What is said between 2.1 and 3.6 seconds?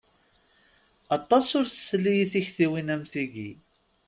i tiktiwin am tigi.